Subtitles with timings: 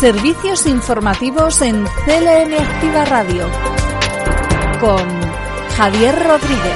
[0.00, 3.46] Servicios informativos en CLM Activa Radio
[4.80, 5.06] con
[5.76, 6.72] Javier Rodríguez.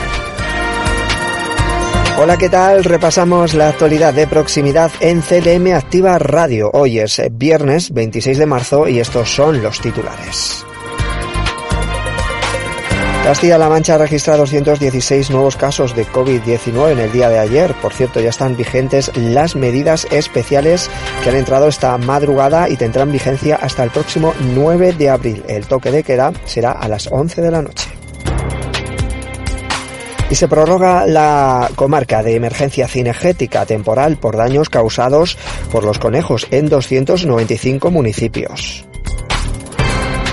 [2.19, 2.85] Hola, ¿qué tal?
[2.85, 6.71] Repasamos la actualidad de proximidad en CLM Activa Radio.
[6.75, 10.67] Hoy es viernes 26 de marzo y estos son los titulares.
[13.25, 17.73] Castilla-La Mancha ha registrado 216 nuevos casos de COVID-19 en el día de ayer.
[17.81, 20.91] Por cierto, ya están vigentes las medidas especiales
[21.23, 25.43] que han entrado esta madrugada y tendrán vigencia hasta el próximo 9 de abril.
[25.49, 27.89] El toque de queda será a las 11 de la noche.
[30.29, 35.39] Y se prorroga la comarca de emergencia cinegética temporal por daños causados
[35.73, 38.85] por los conejos en 295 municipios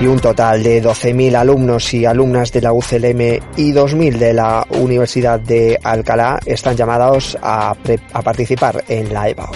[0.02, 3.22] y un total de 12.000 alumnos y alumnas de la UCLM
[3.56, 7.76] y 2.000 de la Universidad de Alcalá están llamados a,
[8.24, 9.52] participar en la EBAU.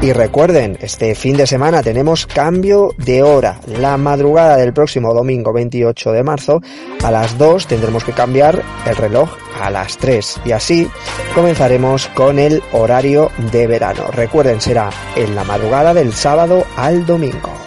[0.00, 3.60] Y recuerden, este fin de semana tenemos cambio de hora.
[3.66, 6.60] La madrugada del próximo domingo 28 de marzo
[7.02, 10.88] a las 2 tendremos que cambiar el reloj a las 3 y así
[11.34, 14.04] comenzaremos con el horario de verano.
[14.12, 17.63] Recuerden, será en la madrugada del sábado al domingo.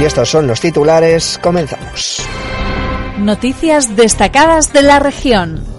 [0.00, 1.38] Y estos son los titulares.
[1.42, 2.22] Comenzamos.
[3.18, 5.77] Noticias destacadas de la región.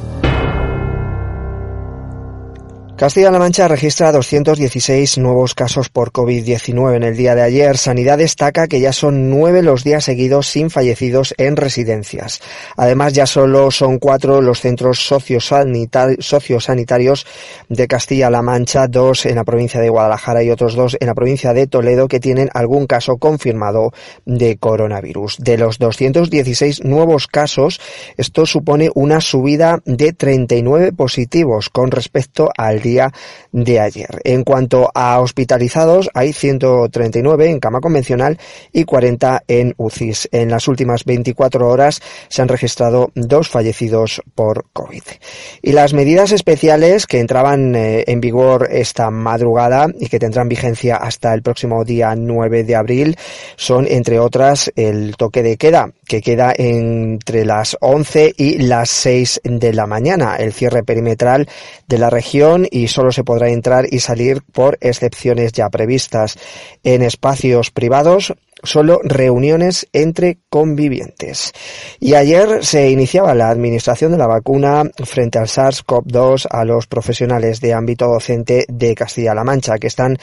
[2.99, 7.77] Castilla-La Mancha registra 216 nuevos casos por COVID-19 en el día de ayer.
[7.77, 12.41] Sanidad destaca que ya son nueve los días seguidos sin fallecidos en residencias.
[12.75, 17.25] Además, ya solo son cuatro los centros sociosanitarios
[17.69, 21.53] de Castilla-La Mancha, dos en la provincia de Guadalajara y otros dos en la provincia
[21.53, 23.93] de Toledo que tienen algún caso confirmado
[24.25, 25.37] de coronavirus.
[25.37, 27.79] De los 216 nuevos casos,
[28.17, 32.88] esto supone una subida de 39 positivos con respecto al día
[33.51, 34.21] de ayer.
[34.23, 38.37] En cuanto a hospitalizados, hay 139 en cama convencional
[38.71, 40.29] y 40 en UCIs.
[40.31, 45.03] En las últimas 24 horas se han registrado dos fallecidos por COVID.
[45.61, 50.97] Y las medidas especiales que entraban eh, en vigor esta madrugada y que tendrán vigencia
[50.97, 53.17] hasta el próximo día 9 de abril
[53.55, 59.41] son, entre otras, el toque de queda, que queda entre las 11 y las 6
[59.43, 61.47] de la mañana, el cierre perimetral
[61.87, 66.37] de la región y solo se podrá entrar y salir por excepciones ya previstas
[66.83, 71.53] en espacios privados solo reuniones entre convivientes.
[71.99, 77.61] Y ayer se iniciaba la administración de la vacuna frente al SARS-CoV-2 a los profesionales
[77.61, 80.17] de ámbito docente de Castilla-La Mancha que están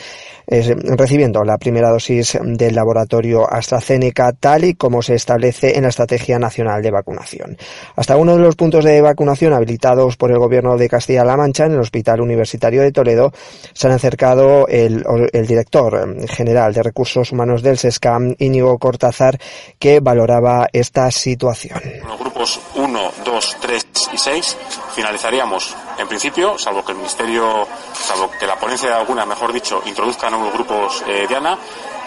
[0.47, 5.88] eh, recibiendo la primera dosis del laboratorio AstraZeneca tal y como se establece en la
[5.88, 7.56] Estrategia Nacional de Vacunación.
[7.97, 11.72] Hasta uno de los puntos de vacunación habilitados por el Gobierno de Castilla-La Mancha en
[11.72, 13.32] el Hospital Universitario de Toledo
[13.72, 19.38] se han acercado el, el director general de Recursos Humanos del SESCAM Íñigo Cortázar,
[19.78, 21.81] que valoraba esta situación.
[22.06, 24.56] Los grupos 1, 2, 3 y 6
[24.94, 29.82] finalizaríamos, en principio, salvo que el Ministerio, salvo que la ponencia de alguna, mejor dicho,
[29.86, 31.59] introduzca nuevos grupos eh, Diana,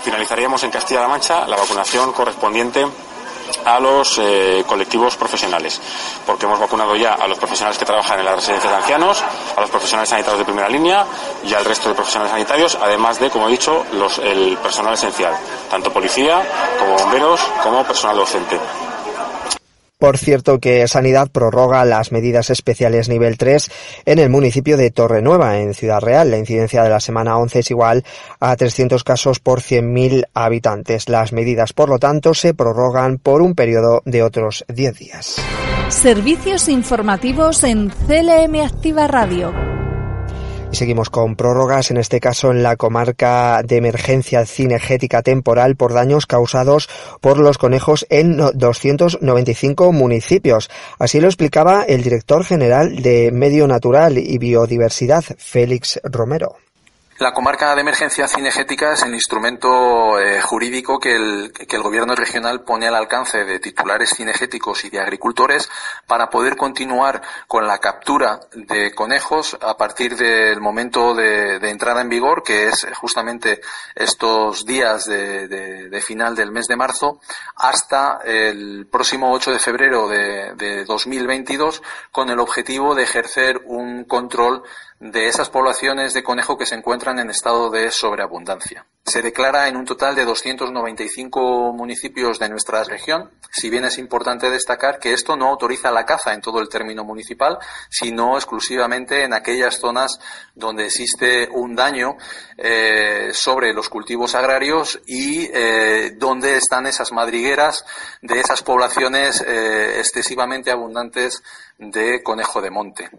[0.04, 2.86] finalizaríamos en Castilla-La Mancha la vacunación correspondiente
[3.66, 5.80] a los eh, colectivos profesionales,
[6.26, 9.24] porque hemos vacunado ya a los profesionales que trabajan en las residencias de ancianos,
[9.56, 11.06] a los profesionales sanitarios de primera línea
[11.44, 15.34] y al resto de profesionales sanitarios, además de, como he dicho, los, el personal esencial,
[15.70, 16.42] tanto policía
[16.80, 18.60] como bomberos como personal docente.
[20.00, 23.70] Por cierto que Sanidad prorroga las medidas especiales nivel 3
[24.06, 26.32] en el municipio de Torrenueva, en Ciudad Real.
[26.32, 28.06] La incidencia de la semana 11 es igual
[28.40, 31.10] a 300 casos por 100.000 habitantes.
[31.10, 35.36] Las medidas, por lo tanto, se prorrogan por un periodo de otros 10 días.
[35.90, 39.79] Servicios informativos en CLM Activa Radio.
[40.72, 45.94] Y seguimos con prórrogas, en este caso en la comarca de emergencia cinegética temporal por
[45.94, 46.88] daños causados
[47.22, 50.70] por los conejos en 295 municipios.
[51.00, 56.58] Así lo explicaba el director general de Medio Natural y Biodiversidad, Félix Romero.
[57.20, 61.52] La comarca de emergencia cinegética es el instrumento eh, jurídico que el,
[61.84, 65.70] gobierno regional pone al alcance de titulares cinegéticos y de agricultores
[66.08, 72.08] para poder continuar con la captura de conejos a partir del momento de, entrada en
[72.08, 73.60] vigor, que es justamente
[73.96, 77.20] estos días de, de, final del mes de marzo,
[77.58, 81.84] hasta el próximo 8 de febrero de, de 2022,
[82.14, 84.64] con el objetivo de ejercer un control
[85.00, 88.86] de esas poblaciones de conejo que se encuentran en estado de sobreabundancia.
[89.06, 94.50] Se declara en un total de 295 municipios de nuestra región, si bien es importante
[94.50, 97.58] destacar que esto no autoriza la caza en todo el término municipal,
[97.90, 100.20] sino exclusivamente en aquellas zonas
[100.54, 102.18] donde existe un daño
[102.58, 107.86] eh, sobre los cultivos agrarios y eh, donde están esas madrigueras
[108.22, 111.42] de esas poblaciones eh, excesivamente abundantes
[111.78, 113.10] de conejo de monte.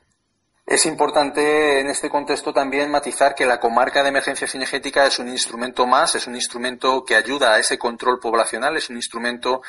[0.71, 5.29] Es importante en este contexto también matizar que la comarca de emergencia cinegética es un
[5.29, 9.63] instrumento más, es un instrumento que ayuda a ese control poblacional, es un instrumento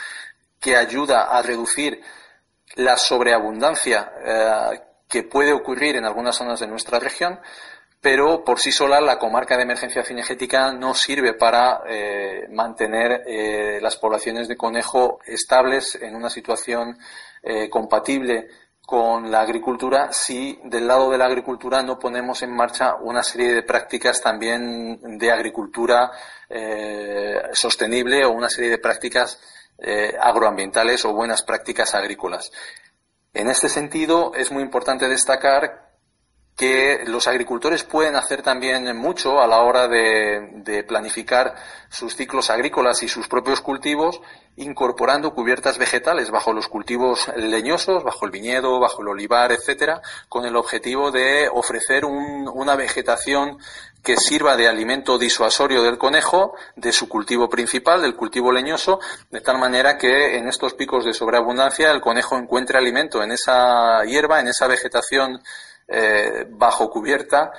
[0.60, 2.04] que ayuda a reducir
[2.76, 7.40] la sobreabundancia eh, que puede ocurrir en algunas zonas de nuestra región,
[8.00, 13.80] pero por sí sola la comarca de emergencia cinegética no sirve para eh, mantener eh,
[13.82, 17.00] las poblaciones de conejo estables en una situación
[17.72, 18.50] compatible
[18.92, 23.54] con la agricultura si del lado de la agricultura no ponemos en marcha una serie
[23.54, 26.12] de prácticas también de agricultura
[26.50, 29.40] eh, sostenible o una serie de prácticas
[29.78, 32.52] eh, agroambientales o buenas prácticas agrícolas.
[33.34, 35.91] En este sentido, es muy importante destacar
[36.62, 41.56] que los agricultores pueden hacer también mucho a la hora de, planificar
[41.90, 44.22] sus ciclos agrícolas y sus propios cultivos,
[44.58, 50.46] incorporando cubiertas vegetales bajo los cultivos leñosos, bajo el viñedo, bajo el olivar, etcétera, con
[50.46, 53.58] el objetivo de ofrecer una vegetación
[54.04, 59.00] que sirva de alimento disuasorio del conejo, de su cultivo principal, del cultivo leñoso,
[59.32, 64.04] de tal manera que en estos picos de sobreabundancia el conejo encuentre alimento en esa
[64.06, 65.42] hierba, en esa vegetación
[65.92, 67.52] eh, bajo cubierta.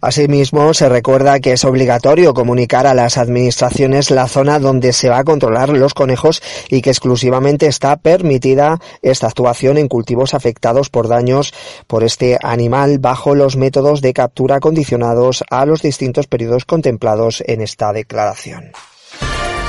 [0.00, 5.18] Asimismo, se recuerda que es obligatorio comunicar a las administraciones la zona donde se va
[5.18, 11.08] a controlar los conejos y que exclusivamente está permitida esta actuación en cultivos afectados por
[11.08, 11.52] daños
[11.86, 17.60] por este animal bajo los métodos de captura condicionados a los distintos periodos contemplados en
[17.60, 18.72] esta declaración.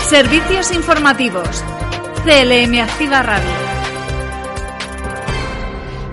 [0.07, 1.63] Servicios informativos.
[2.23, 3.70] CLM Activa Radio.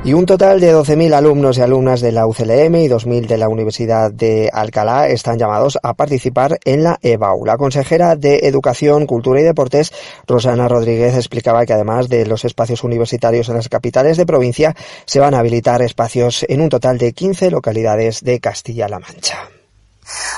[0.04, 3.48] Y un total de 12.000 alumnos y alumnas de la UCLM y 2.000 de la
[3.48, 7.44] Universidad de Alcalá están llamados a participar en la EBAU.
[7.44, 9.92] La consejera de Educación, Cultura y Deportes,
[10.26, 14.74] Rosana Rodríguez, explicaba que además de los espacios universitarios en las capitales de provincia,
[15.04, 19.57] se van a habilitar espacios en un total de 15 localidades de Castilla-La Mancha.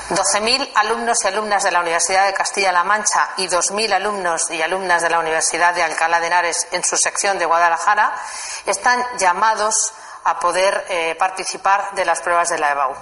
[0.09, 5.01] 12.000 alumnos y alumnas de la Universidad de Castilla-La Mancha y 2.000 alumnos y alumnas
[5.01, 8.13] de la Universidad de Alcalá de Henares en su sección de Guadalajara
[8.65, 9.93] están llamados
[10.25, 12.95] a poder eh, participar de las pruebas de la EBAU.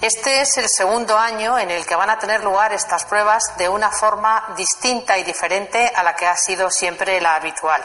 [0.00, 3.68] Este es el segundo año en el que van a tener lugar estas pruebas de
[3.68, 7.82] una forma distinta y diferente a la que ha sido siempre la habitual.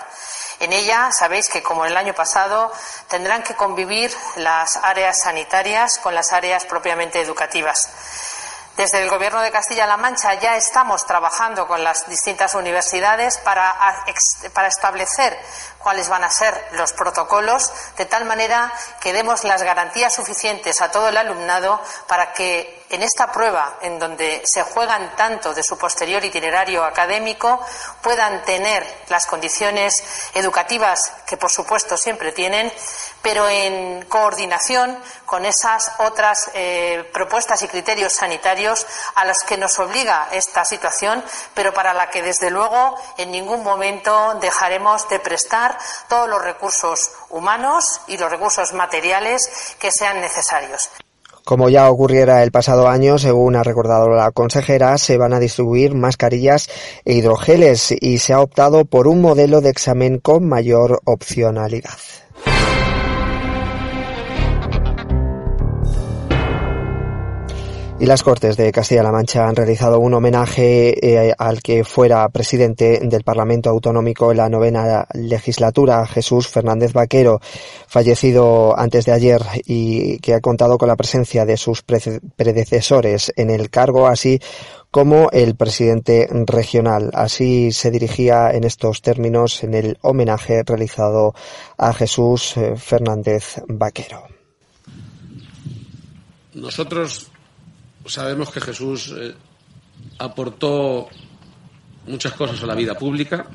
[0.62, 2.72] En ella sabéis que, como el año pasado,
[3.08, 7.90] tendrán que convivir las áreas sanitarias con las áreas propiamente educativas.
[8.78, 13.76] Desde el Gobierno de Castilla-La Mancha ya estamos trabajando con las distintas universidades para,
[14.54, 15.36] para, establecer
[15.84, 20.92] cuáles van a ser los protocolos, de tal manera que demos las garantías suficientes a
[20.92, 25.78] todo el alumnado para que en esta prueba, en donde se juegan tanto de su
[25.78, 27.66] posterior itinerario académico,
[28.02, 29.94] puedan tener las condiciones
[30.34, 32.72] educativas que, por supuesto, siempre tienen,
[33.22, 38.86] pero en coordinación con esas otras eh, propuestas y criterios sanitarios
[39.16, 41.24] a los que nos obliga esta situación,
[41.54, 45.71] pero para la que, desde luego, en ningún momento dejaremos de prestar
[46.08, 49.42] todos los recursos humanos y los recursos materiales
[49.80, 50.90] que sean necesarios.
[51.44, 55.96] Como ya ocurriera el pasado año, según ha recordado la consejera, se van a distribuir
[55.96, 56.70] mascarillas
[57.04, 61.98] e hidrogeles y se ha optado por un modelo de examen con mayor opcionalidad.
[68.02, 73.00] Y las Cortes de Castilla-La Mancha han realizado un homenaje eh, al que fuera presidente
[73.04, 77.40] del Parlamento Autonómico en la novena legislatura, Jesús Fernández Vaquero,
[77.86, 83.52] fallecido antes de ayer y que ha contado con la presencia de sus predecesores en
[83.52, 84.40] el cargo, así
[84.90, 87.12] como el presidente regional.
[87.14, 91.36] Así se dirigía en estos términos en el homenaje realizado
[91.78, 94.24] a Jesús eh, Fernández Vaquero.
[96.56, 97.31] Nosotros
[98.06, 99.34] sabemos que Jesús eh,
[100.20, 101.08] aportó
[102.08, 103.46] muchas cosas a la vida pública,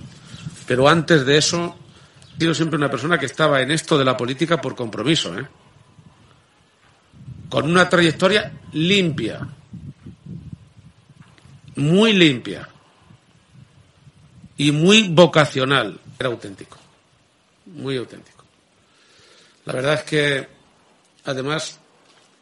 [0.67, 1.77] pero antes de eso
[2.35, 5.47] ha sido siempre una persona que estaba en esto de la política por compromiso, ¿eh?
[7.49, 9.47] con una trayectoria limpia,
[11.77, 12.69] muy limpia
[14.57, 16.01] y muy vocacional.
[16.19, 16.79] Era auténtico,
[17.67, 18.45] muy auténtico.
[19.65, 20.49] La verdad es que
[21.25, 21.79] además,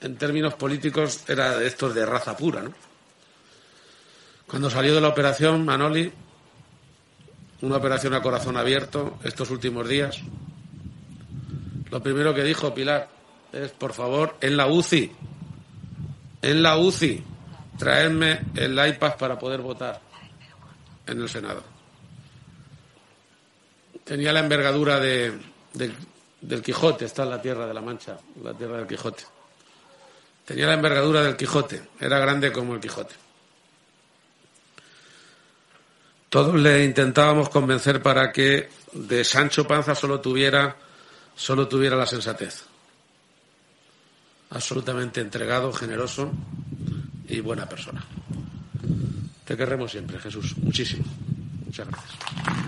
[0.05, 2.75] en términos políticos, era de estos de raza pura, ¿no?
[4.47, 6.13] Cuando salió de la operación Manoli,
[7.63, 10.21] una operación a corazón abierto estos últimos días,
[11.91, 13.09] lo primero que dijo Pilar
[13.51, 15.11] es, por favor, en la UCI,
[16.43, 17.25] en la UCI,
[17.79, 20.03] traedme el iPad para poder votar
[21.07, 21.63] en el Senado.
[24.05, 25.33] Tenía la envergadura de,
[26.43, 29.25] del Quijote, está en la tierra de la Mancha, la tierra del Quijote.
[30.45, 33.15] Tenía la envergadura del Quijote, era grande como el Quijote.
[36.29, 40.77] Todos le intentábamos convencer para que de Sancho Panza solo tuviera,
[41.35, 42.65] solo tuviera la sensatez.
[44.51, 46.33] Absolutamente entregado, generoso
[47.29, 48.05] y buena persona.
[49.45, 50.57] Te querremos siempre, Jesús.
[50.59, 51.05] Muchísimo.
[51.67, 52.64] Muchas gracias.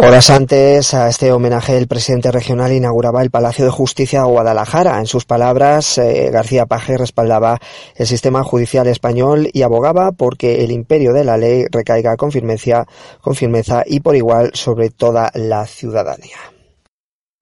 [0.00, 5.00] Horas antes a este homenaje, el presidente regional inauguraba el Palacio de Justicia de Guadalajara.
[5.00, 7.58] En sus palabras, eh, García Paje respaldaba
[7.96, 12.86] el sistema judicial español y abogaba porque el imperio de la ley recaiga con firmeza,
[13.20, 16.38] con firmeza y por igual sobre toda la ciudadanía.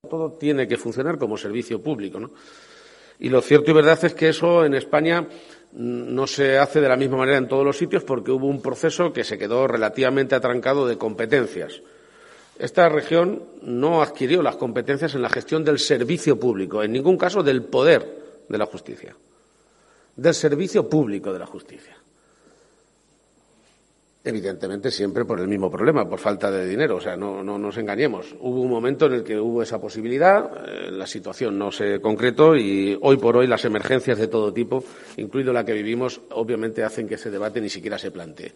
[0.09, 2.31] Todo tiene que funcionar como servicio público, ¿no?
[3.19, 5.29] Y lo cierto y verdad es que eso en España
[5.73, 9.13] no se hace de la misma manera en todos los sitios porque hubo un proceso
[9.13, 11.83] que se quedó relativamente atrancado de competencias
[12.59, 17.43] esta región no adquirió las competencias en la gestión del servicio público, en ningún caso
[17.43, 19.15] del poder de la justicia,
[20.17, 21.97] del servicio público de la justicia.
[24.25, 26.97] Evidentemente siempre por el mismo problema, por falta de dinero.
[26.97, 28.35] O sea, no, nos engañemos.
[28.41, 32.57] Hubo un momento en el que hubo esa posibilidad, eh, la situación no se concretó
[32.57, 34.83] y hoy por hoy las emergencias de todo tipo,
[35.17, 38.53] incluido la que vivimos, obviamente hacen que ese debate ni siquiera se plantee.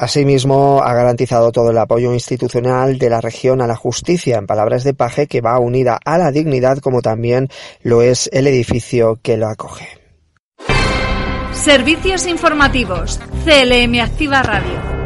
[0.00, 4.84] Asimismo, ha garantizado todo el apoyo institucional de la región a la justicia, en palabras
[4.84, 7.48] de Paje, que va unida a la dignidad como también
[7.82, 9.88] lo es el edificio que lo acoge.
[11.52, 13.18] Servicios informativos.
[13.44, 14.97] CLM Activa Radio.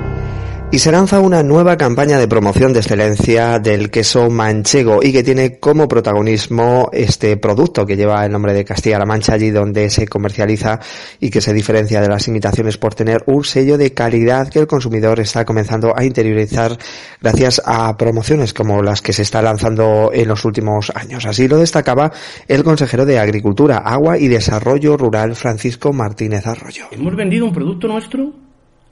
[0.74, 5.22] Y se lanza una nueva campaña de promoción de excelencia del queso manchego y que
[5.22, 10.08] tiene como protagonismo este producto que lleva el nombre de Castilla-La Mancha allí donde se
[10.08, 10.80] comercializa
[11.20, 14.66] y que se diferencia de las imitaciones por tener un sello de calidad que el
[14.66, 16.78] consumidor está comenzando a interiorizar
[17.20, 21.26] gracias a promociones como las que se está lanzando en los últimos años.
[21.26, 22.12] Así lo destacaba
[22.48, 26.86] el consejero de Agricultura, Agua y Desarrollo Rural Francisco Martínez Arroyo.
[26.92, 28.32] Hemos vendido un producto nuestro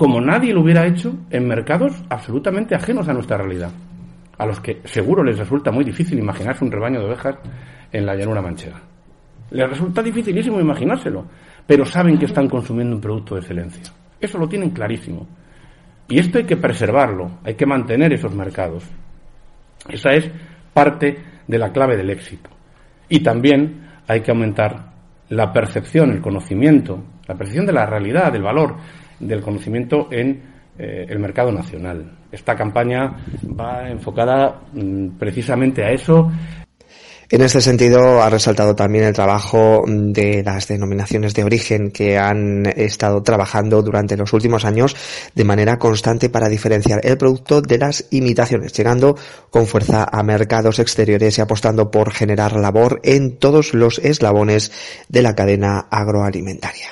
[0.01, 3.71] como nadie lo hubiera hecho en mercados absolutamente ajenos a nuestra realidad,
[4.39, 7.37] a los que seguro les resulta muy difícil imaginarse un rebaño de ovejas
[7.93, 8.81] en la llanura manchega.
[9.51, 11.27] Les resulta dificilísimo imaginárselo,
[11.67, 13.93] pero saben que están consumiendo un producto de excelencia.
[14.19, 15.29] Eso lo tienen clarísimo.
[16.09, 18.85] Y esto hay que preservarlo, hay que mantener esos mercados.
[19.87, 20.31] Esa es
[20.73, 22.49] parte de la clave del éxito.
[23.11, 24.95] Y también hay que aumentar
[25.29, 28.77] la percepción, el conocimiento, la percepción de la realidad, del valor
[29.21, 30.43] del conocimiento en
[30.79, 32.11] eh, el mercado nacional.
[32.33, 33.17] Esta campaña
[33.59, 36.31] va enfocada mm, precisamente a eso.
[37.33, 42.67] En este sentido, ha resaltado también el trabajo de las denominaciones de origen que han
[42.67, 44.97] estado trabajando durante los últimos años
[45.33, 49.17] de manera constante para diferenciar el producto de las imitaciones, llegando
[49.51, 54.73] con fuerza a mercados exteriores y apostando por generar labor en todos los eslabones
[55.09, 56.89] de la cadena agroalimentaria.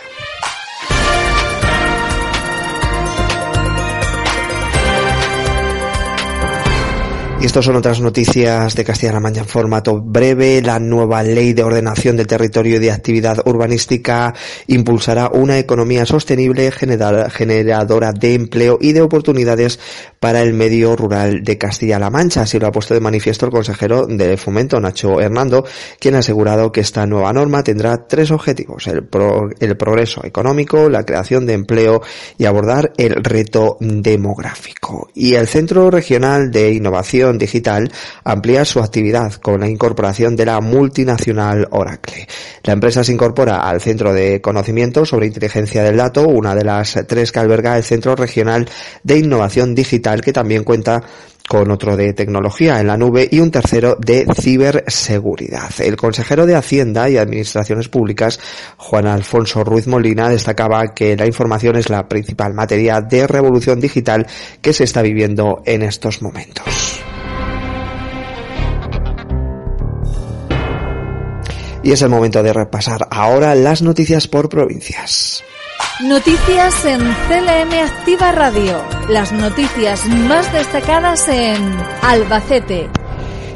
[7.41, 10.61] Y estas son otras noticias de Castilla-La Mancha en formato breve.
[10.61, 14.35] La nueva ley de ordenación del territorio y de actividad urbanística
[14.67, 19.79] impulsará una economía sostenible, generadora de empleo y de oportunidades
[20.19, 22.43] para el medio rural de Castilla-La Mancha.
[22.43, 25.65] Así lo ha puesto de manifiesto el consejero de Fomento, Nacho Hernando,
[26.01, 28.89] quien ha asegurado que esta nueva norma tendrá tres objetivos.
[28.89, 29.09] El,
[29.61, 32.03] el progreso económico, la creación de empleo
[32.37, 35.09] y abordar el reto demográfico.
[35.15, 37.93] Y el Centro Regional de Innovación Digital
[38.25, 42.27] amplía su actividad con la incorporación de la multinacional Oracle.
[42.63, 46.97] La empresa se incorpora al Centro de Conocimiento sobre Inteligencia del Dato, una de las
[47.07, 48.69] tres que alberga el Centro Regional
[49.03, 51.03] de Innovación Digital, que también cuenta
[51.49, 55.71] con otro de tecnología en la nube y un tercero de ciberseguridad.
[55.79, 58.39] El consejero de Hacienda y Administraciones Públicas,
[58.77, 64.27] Juan Alfonso Ruiz Molina, destacaba que la información es la principal materia de revolución digital
[64.61, 66.67] que se está viviendo en estos momentos.
[71.83, 75.45] Y es el momento de repasar ahora las noticias por provincias.
[76.01, 78.81] Noticias en CLM Activa Radio.
[79.09, 82.89] Las noticias más destacadas en Albacete,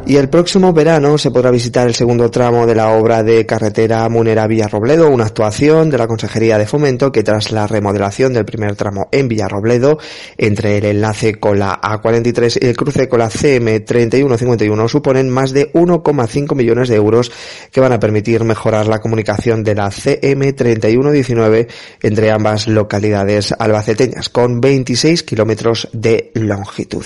[0.05, 4.09] Y el próximo verano se podrá visitar el segundo tramo de la obra de carretera
[4.09, 8.75] Munera Villarrobledo, una actuación de la Consejería de Fomento que tras la remodelación del primer
[8.75, 9.99] tramo en Villarrobledo,
[10.37, 15.73] entre el enlace con la A43 y el cruce con la CM3151, suponen más de
[15.73, 17.31] 1,5 millones de euros
[17.71, 21.69] que van a permitir mejorar la comunicación de la CM3119
[22.03, 27.05] entre ambas localidades albaceteñas, con 26 kilómetros de longitud.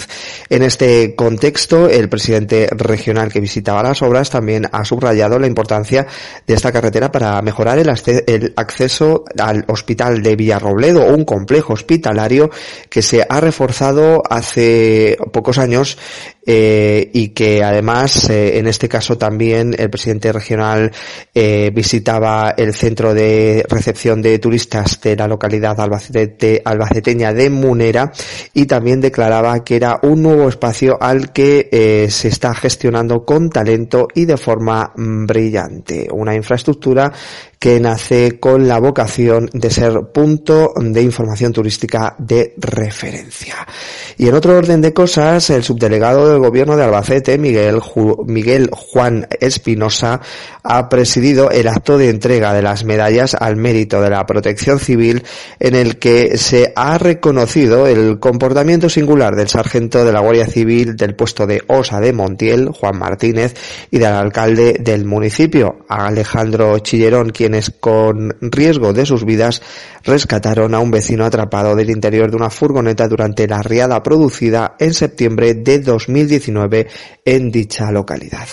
[0.49, 6.07] En este contexto, el presidente regional que visitaba las obras también ha subrayado la importancia
[6.47, 7.88] de esta carretera para mejorar el,
[8.57, 12.50] acceso al hospital de Villarrobledo, un complejo hospitalario
[12.88, 15.99] que se ha reforzado hace pocos años
[16.49, 20.93] eh, y que además eh, en este caso también el presidente regional
[21.35, 28.12] eh, visitaba el centro de recepción de turistas de la localidad albacete, albaceteña de Munera
[28.55, 34.07] y también declaraba que era un nuevo espacio al que se está gestionando con talento
[34.15, 36.07] y de forma mm, brillante.
[36.12, 37.12] Una infraestructura
[37.59, 43.67] que nace con la vocación de ser punto de información turística de referencia.
[44.19, 47.81] Y en otro orden de cosas, el subdelegado del gobierno de Albacete, Miguel,
[48.26, 50.21] Miguel Juan Espinosa,
[50.62, 55.23] ha presidido el acto de entrega de las medallas al mérito de la protección civil
[55.59, 60.97] en el que se ha reconocido el comportamiento singular del sargento de la Guardia Civil
[60.97, 63.55] del puesto de Osa de Montiel, Juan Martínez,
[63.90, 69.62] y del alcalde del municipio, Alejandro Chillerón, quien quienes con riesgo de sus vidas
[70.02, 74.93] rescataron a un vecino atrapado del interior de una furgoneta durante la riada producida en
[74.93, 75.78] septiembre de
[76.26, 76.88] 2019
[77.25, 78.49] en dicha localidad.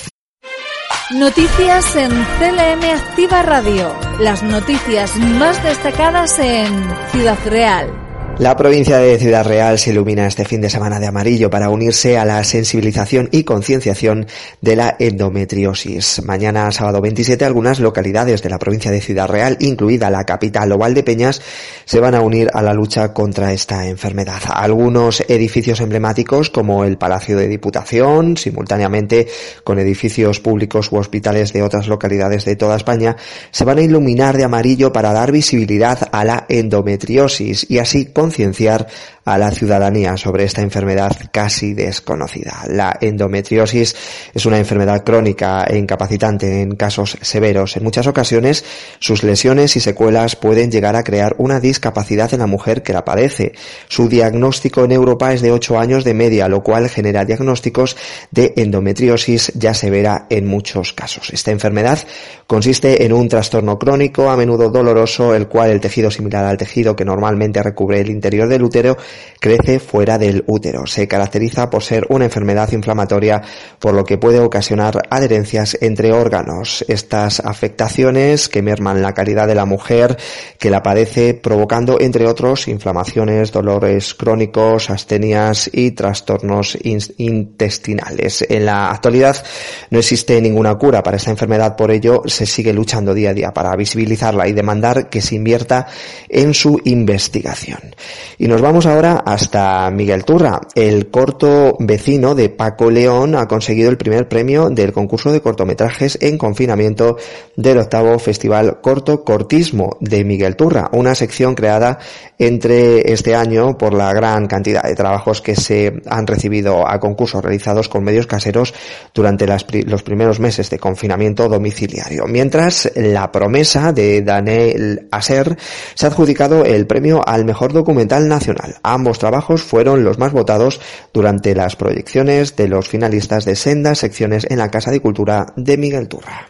[1.11, 3.93] Noticias en CLM Activa Radio.
[4.19, 6.71] Las noticias más destacadas en
[7.11, 8.02] Ciudad Real.
[8.39, 12.17] La provincia de Ciudad Real se ilumina este fin de semana de amarillo para unirse
[12.17, 14.25] a la sensibilización y concienciación
[14.59, 16.23] de la endometriosis.
[16.25, 20.79] Mañana, sábado 27, algunas localidades de la provincia de Ciudad Real, incluida la capital o
[20.79, 21.43] Valdepeñas,
[21.85, 24.41] se van a unir a la lucha contra esta enfermedad.
[24.47, 29.27] Algunos edificios emblemáticos, como el Palacio de Diputación, simultáneamente
[29.63, 33.15] con edificios públicos u hospitales de otras localidades de toda España,
[33.51, 38.87] se van a iluminar de amarillo para dar visibilidad a la endometriosis y así concienciar
[39.25, 42.63] a la ciudadanía sobre esta enfermedad casi desconocida.
[42.67, 43.95] La endometriosis
[44.33, 47.77] es una enfermedad crónica e incapacitante en casos severos.
[47.77, 48.65] En muchas ocasiones,
[48.99, 53.05] sus lesiones y secuelas pueden llegar a crear una discapacidad en la mujer que la
[53.05, 53.53] padece.
[53.87, 57.95] Su diagnóstico en Europa es de 8 años de media, lo cual genera diagnósticos
[58.31, 61.29] de endometriosis ya severa en muchos casos.
[61.31, 61.99] Esta enfermedad
[62.47, 66.95] consiste en un trastorno crónico, a menudo doloroso, el cual el tejido similar al tejido
[66.95, 68.97] que normalmente recubre el interior del útero
[69.39, 70.87] crece fuera del útero.
[70.87, 73.41] Se caracteriza por ser una enfermedad inflamatoria,
[73.77, 76.85] por lo que puede ocasionar adherencias entre órganos.
[76.87, 80.17] Estas afectaciones que merman la calidad de la mujer
[80.57, 86.77] que la padece, provocando, entre otros, inflamaciones, dolores crónicos, astenias y trastornos
[87.17, 88.45] intestinales.
[88.47, 89.43] En la actualidad
[89.89, 93.53] no existe ninguna cura para esta enfermedad, por ello se sigue luchando día a día
[93.53, 95.87] para visibilizarla y demandar que se invierta
[96.29, 97.95] en su investigación.
[98.37, 100.61] Y nos vamos ahora hasta Miguel Turra.
[100.75, 106.17] El corto vecino de Paco León ha conseguido el primer premio del concurso de cortometrajes
[106.21, 107.17] en confinamiento
[107.55, 111.99] del octavo Festival Corto Cortismo de Miguel Turra, una sección creada
[112.39, 117.43] entre este año por la gran cantidad de trabajos que se han recibido a concursos
[117.43, 118.73] realizados con medios caseros
[119.13, 122.25] durante los primeros meses de confinamiento domiciliario.
[122.27, 125.57] Mientras la promesa de Daniel Aser
[125.93, 128.75] se ha adjudicado el premio al mejor documental nacional.
[128.93, 130.79] Ambos trabajos fueron los más votados
[131.11, 135.77] durante las proyecciones de los finalistas de sendas secciones en la Casa de Cultura de
[135.77, 136.47] Miguel Turra.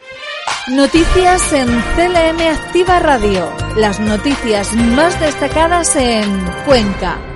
[0.68, 3.50] Noticias en CLM Activa Radio.
[3.78, 6.30] Las noticias más destacadas en
[6.66, 7.33] Cuenca.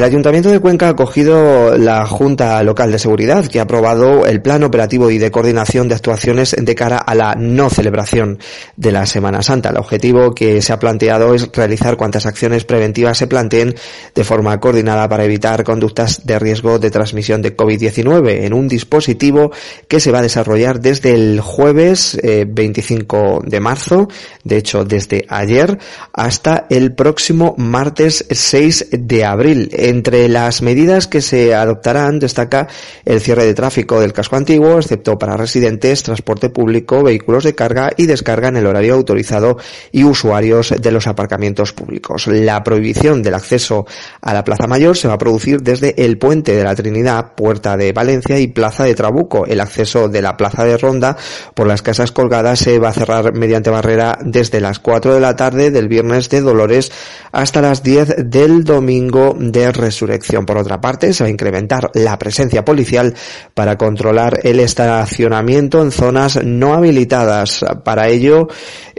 [0.00, 4.40] El Ayuntamiento de Cuenca ha acogido la Junta Local de Seguridad que ha aprobado el
[4.40, 8.38] plan operativo y de coordinación de actuaciones de cara a la no celebración
[8.78, 9.68] de la Semana Santa.
[9.68, 13.74] El objetivo que se ha planteado es realizar cuantas acciones preventivas se planteen
[14.14, 19.52] de forma coordinada para evitar conductas de riesgo de transmisión de COVID-19 en un dispositivo
[19.86, 24.08] que se va a desarrollar desde el jueves 25 eh, de marzo,
[24.44, 25.78] de hecho desde ayer,
[26.14, 32.68] hasta el próximo martes 6 de abril Entre las medidas que se adoptarán destaca
[33.04, 37.90] el cierre de tráfico del casco antiguo, excepto para residentes, transporte público, vehículos de carga
[37.96, 39.58] y descarga en el horario autorizado
[39.90, 42.28] y usuarios de los aparcamientos públicos.
[42.28, 43.84] La prohibición del acceso
[44.20, 47.76] a la Plaza Mayor se va a producir desde el Puente de la Trinidad, Puerta
[47.76, 49.44] de Valencia y Plaza de Trabuco.
[49.44, 51.16] El acceso de la Plaza de Ronda
[51.54, 55.34] por las casas colgadas se va a cerrar mediante barrera desde las 4 de la
[55.34, 56.92] tarde del viernes de Dolores
[57.32, 60.46] hasta las 10 del domingo de Resurrección.
[60.46, 63.14] Por otra parte, se va a incrementar la presencia policial
[63.54, 67.64] para controlar el estacionamiento en zonas no habilitadas.
[67.84, 68.48] Para ello,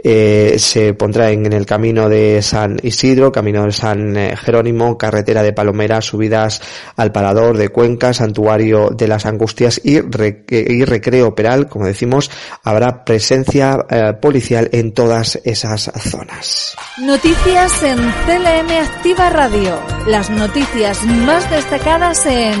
[0.04, 5.42] eh, se pondrá en, el camino de San Isidro, camino de San eh, Jerónimo, carretera
[5.42, 6.60] de Palomera, subidas
[6.96, 12.30] al Parador de Cuenca, Santuario de las Angustias y, Recreo Peral, como decimos,
[12.64, 16.74] habrá presencia eh, policial en todas esas zonas.
[16.98, 19.78] Noticias en CLM Activa Radio.
[20.06, 20.61] Las noticias
[21.04, 22.54] más destacadas en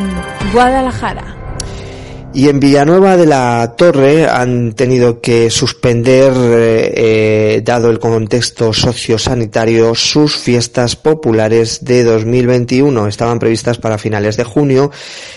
[0.52, 1.41] Guadalajara.
[2.34, 8.72] Y en Villanueva de la Torre han tenido que suspender, eh, eh, dado el contexto
[8.72, 13.06] sociosanitario, sus fiestas populares de 2021.
[13.06, 14.90] Estaban previstas para finales de junio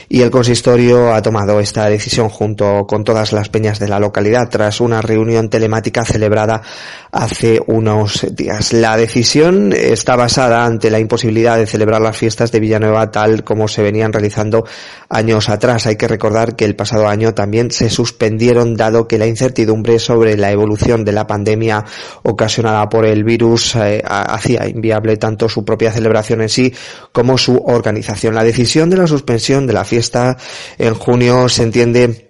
[0.07, 4.47] y el consistorio ha tomado esta decisión junto con todas las peñas de la localidad
[4.49, 6.61] tras una reunión telemática celebrada
[7.11, 8.71] hace unos días.
[8.71, 13.67] La decisión está basada ante la imposibilidad de celebrar las fiestas de Villanueva tal como
[13.67, 14.65] se venían realizando
[15.09, 15.87] años atrás.
[15.87, 20.37] Hay que recordar que el pasado año también se suspendieron dado que la incertidumbre sobre
[20.37, 21.83] la evolución de la pandemia
[22.21, 26.71] ocasionada por el virus eh, hacía inviable tanto su propia celebración en sí
[27.11, 28.35] como su organización.
[28.35, 30.37] La decisión de la suspensión de la fiesta
[30.77, 32.24] en junio se entiende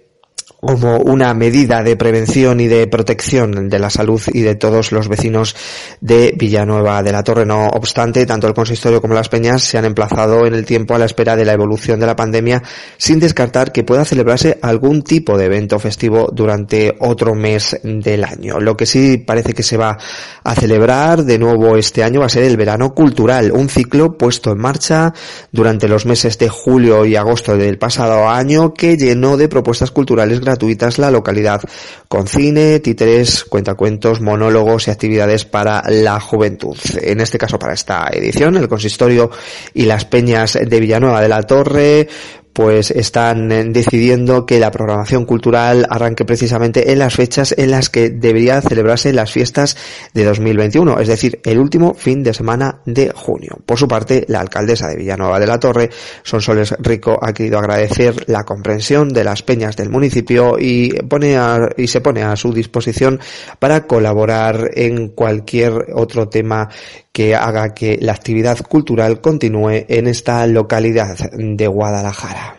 [0.66, 5.08] como una medida de prevención y de protección de la salud y de todos los
[5.08, 5.56] vecinos
[6.02, 7.46] de Villanueva de la Torre.
[7.46, 11.00] No obstante, tanto el consistorio como las peñas se han emplazado en el tiempo a
[11.00, 12.64] la espera de la evolución de la pandemia
[12.98, 18.60] sin descartar que pueda celebrarse algún tipo de evento festivo durante otro mes del año.
[18.60, 19.98] Lo que sí parece que se va
[20.44, 24.52] a celebrar de nuevo este año va a ser el verano cultural, un ciclo puesto
[24.52, 25.14] en marcha
[25.52, 30.42] durante los meses de julio y agosto del pasado año que llenó de propuestas culturales
[30.56, 31.62] gratuitas la localidad,
[32.08, 36.78] con cine, títeres, cuentacuentos, monólogos y actividades para la juventud.
[37.02, 39.30] En este caso, para esta edición, el consistorio
[39.74, 42.08] y las peñas de Villanueva de la Torre
[42.56, 47.90] pues están eh, decidiendo que la programación cultural arranque precisamente en las fechas en las
[47.90, 49.76] que deberían celebrarse las fiestas
[50.14, 53.58] de 2021, es decir, el último fin de semana de junio.
[53.66, 55.90] Por su parte, la alcaldesa de Villanueva de la Torre,
[56.24, 61.38] Sonsoles Rico, ha querido agradecer la comprensión de las peñas del municipio y pone
[61.76, 63.20] y se pone a su disposición
[63.60, 66.70] para colaborar en cualquier otro tema
[67.16, 72.58] que haga que la actividad cultural continúe en esta localidad de Guadalajara.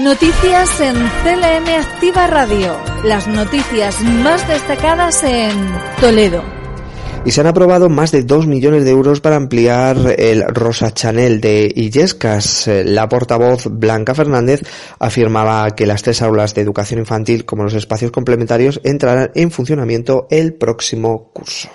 [0.00, 2.74] Noticias en CLM Activa Radio.
[3.04, 5.50] Las noticias más destacadas en
[6.00, 6.42] Toledo.
[7.26, 11.42] Y se han aprobado más de 2 millones de euros para ampliar el Rosa Chanel
[11.42, 12.70] de Illescas.
[12.86, 14.62] La portavoz Blanca Fernández
[14.98, 20.26] afirmaba que las tres aulas de educación infantil como los espacios complementarios entrarán en funcionamiento
[20.30, 21.68] el próximo curso.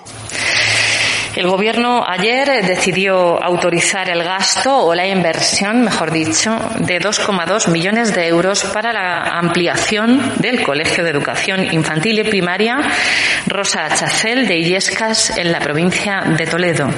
[1.38, 8.16] El Gobierno ayer decidió autorizar el gasto o la inversión, mejor dicho, de 2,2 millones
[8.16, 12.80] de euros para la ampliación del Colegio de Educación Infantil y Primaria
[13.46, 16.90] Rosa Chacel de Illescas en la provincia de Toledo.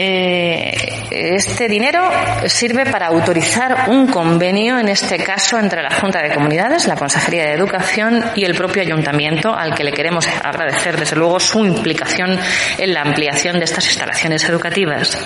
[0.00, 0.70] Eh,
[1.10, 2.08] este dinero
[2.46, 7.46] sirve para autorizar un convenio, en este caso entre la Junta de Comunidades, la Consejería
[7.46, 12.38] de Educación y el propio Ayuntamiento, al que le queremos agradecer desde luego su implicación
[12.78, 15.18] en la ampliación de estas instalaciones educativas.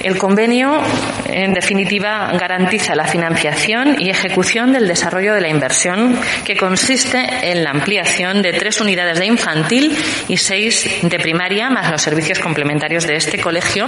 [0.00, 0.80] El convenio,
[1.26, 7.64] en definitiva, garantiza la financiación y ejecución del desarrollo de la inversión, que consiste en
[7.64, 9.96] la ampliación de tres unidades de infantil
[10.28, 13.86] y seis de primaria, más los servicios complementarios de este colegio,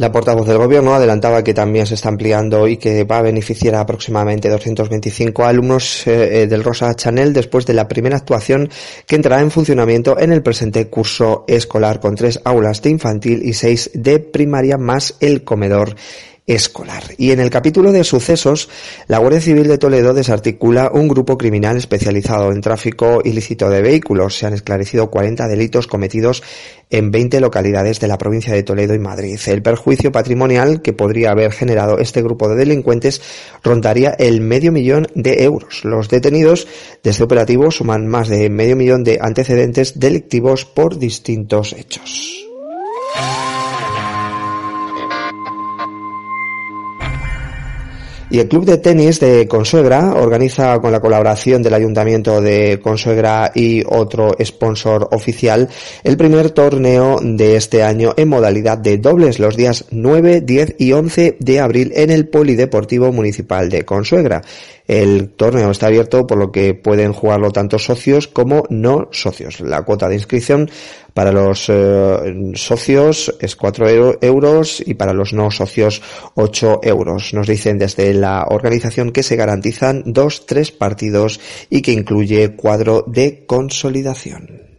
[0.00, 3.74] la portavoz del Gobierno adelantaba que también se está ampliando y que va a beneficiar
[3.74, 8.70] a aproximadamente 225 alumnos eh, del Rosa Chanel después de la primera actuación
[9.06, 13.52] que entrará en funcionamiento en el presente curso escolar con tres aulas de infantil y
[13.52, 15.94] seis de primaria más el comedor
[16.54, 17.04] escolar.
[17.16, 18.68] Y en el capítulo de sucesos,
[19.06, 24.36] la Guardia Civil de Toledo desarticula un grupo criminal especializado en tráfico ilícito de vehículos.
[24.36, 26.42] Se han esclarecido 40 delitos cometidos
[26.90, 29.38] en 20 localidades de la provincia de Toledo y Madrid.
[29.46, 33.22] El perjuicio patrimonial que podría haber generado este grupo de delincuentes
[33.62, 35.84] rondaría el medio millón de euros.
[35.84, 36.66] Los detenidos
[37.04, 42.39] de este operativo suman más de medio millón de antecedentes delictivos por distintos hechos.
[48.32, 53.50] Y el Club de Tenis de Consuegra organiza con la colaboración del Ayuntamiento de Consuegra
[53.52, 55.68] y otro sponsor oficial
[56.04, 60.92] el primer torneo de este año en modalidad de dobles los días 9, 10 y
[60.92, 64.42] 11 de abril en el Polideportivo Municipal de Consuegra.
[64.90, 69.60] El torneo está abierto por lo que pueden jugarlo tanto socios como no socios.
[69.60, 70.68] La cuota de inscripción
[71.14, 76.02] para los eh, socios es 4 euros y para los no socios
[76.34, 77.32] 8 euros.
[77.34, 81.38] Nos dicen desde la organización que se garantizan dos, tres partidos
[81.70, 84.69] y que incluye cuadro de consolidación.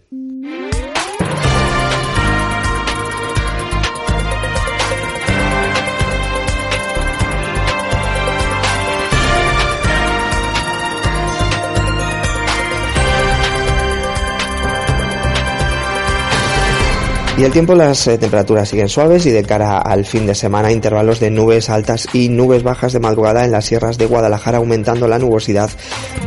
[17.38, 20.72] Y el tiempo, las eh, temperaturas siguen suaves y de cara al fin de semana,
[20.72, 25.08] intervalos de nubes altas y nubes bajas de madrugada en las sierras de Guadalajara, aumentando
[25.08, 25.70] la nubosidad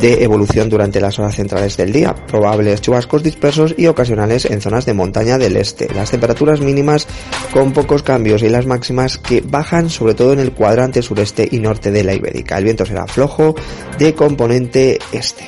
[0.00, 2.14] de evolución durante las horas centrales del día.
[2.14, 5.92] Probables chubascos dispersos y ocasionales en zonas de montaña del este.
[5.94, 7.06] Las temperaturas mínimas
[7.52, 11.58] con pocos cambios y las máximas que bajan sobre todo en el cuadrante sureste y
[11.58, 12.56] norte de la Ibérica.
[12.56, 13.54] El viento será flojo
[13.98, 15.46] de componente este.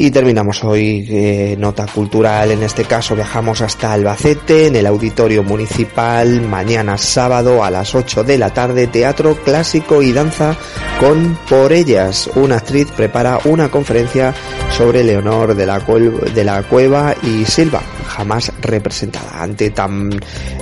[0.00, 5.42] Y terminamos hoy eh, nota cultural, en este caso viajamos hasta Albacete, en el Auditorio
[5.42, 10.56] Municipal, mañana sábado a las 8 de la tarde, teatro clásico y danza
[11.00, 12.30] con Por Ellas.
[12.36, 14.32] Una actriz prepara una conferencia
[14.70, 19.42] sobre Leonor de la, de la Cueva y Silva, jamás representada.
[19.42, 20.10] Ante tan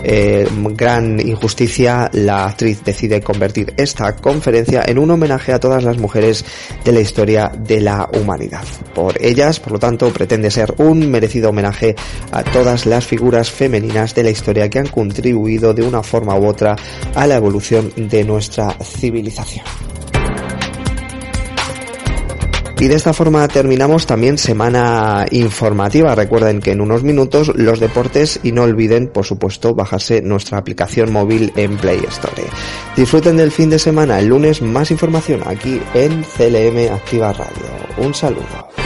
[0.03, 5.99] eh, gran injusticia, la actriz decide convertir esta conferencia en un homenaje a todas las
[5.99, 6.45] mujeres
[6.85, 8.65] de la historia de la humanidad.
[8.95, 11.95] Por ellas, por lo tanto, pretende ser un merecido homenaje
[12.33, 16.47] a todas las figuras femeninas de la historia que han contribuido de una forma u
[16.47, 16.77] otra
[17.15, 19.65] a la evolución de nuestra civilización.
[22.79, 26.15] Y de esta forma terminamos también semana informativa.
[26.15, 31.11] Recuerden que en unos minutos los deportes y no olviden, por supuesto, bajarse nuestra aplicación
[31.11, 32.43] móvil en Play Store.
[32.95, 34.19] Disfruten del fin de semana.
[34.19, 37.65] El lunes más información aquí en CLM Activa Radio.
[37.97, 38.86] Un saludo.